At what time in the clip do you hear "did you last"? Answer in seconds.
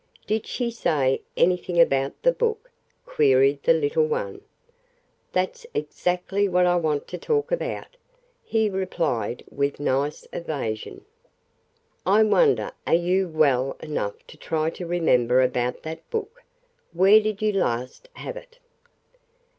17.21-18.09